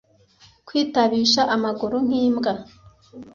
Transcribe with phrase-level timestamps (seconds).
[0.67, 2.53] kwitabisha amaguru nk'imbwa